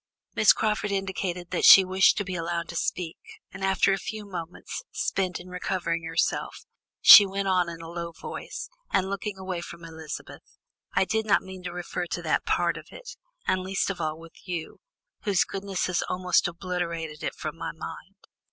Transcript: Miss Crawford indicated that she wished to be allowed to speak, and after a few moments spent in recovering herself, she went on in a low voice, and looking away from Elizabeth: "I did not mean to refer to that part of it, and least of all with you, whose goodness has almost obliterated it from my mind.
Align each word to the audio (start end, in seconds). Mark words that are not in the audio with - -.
Miss 0.33 0.51
Crawford 0.51 0.91
indicated 0.91 1.51
that 1.51 1.63
she 1.63 1.85
wished 1.85 2.17
to 2.17 2.23
be 2.23 2.33
allowed 2.33 2.67
to 2.69 2.75
speak, 2.75 3.19
and 3.51 3.63
after 3.63 3.93
a 3.93 3.99
few 3.99 4.25
moments 4.25 4.81
spent 4.91 5.39
in 5.39 5.47
recovering 5.47 6.03
herself, 6.05 6.65
she 7.01 7.23
went 7.23 7.47
on 7.47 7.69
in 7.69 7.81
a 7.81 7.87
low 7.87 8.11
voice, 8.11 8.67
and 8.91 9.11
looking 9.11 9.37
away 9.37 9.61
from 9.61 9.85
Elizabeth: 9.85 10.57
"I 10.95 11.05
did 11.05 11.27
not 11.27 11.43
mean 11.43 11.61
to 11.65 11.71
refer 11.71 12.07
to 12.07 12.21
that 12.23 12.45
part 12.45 12.77
of 12.77 12.87
it, 12.89 13.15
and 13.45 13.61
least 13.61 13.91
of 13.91 14.01
all 14.01 14.17
with 14.17 14.47
you, 14.47 14.79
whose 15.21 15.43
goodness 15.43 15.85
has 15.85 16.01
almost 16.09 16.47
obliterated 16.47 17.21
it 17.21 17.35
from 17.35 17.55
my 17.55 17.71
mind. 17.71 18.15